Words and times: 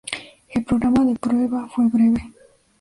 El 0.51 0.65
programa 0.65 1.05
de 1.05 1.13
prueba 1.15 1.67
fue 1.69 1.85
breve. 1.87 2.33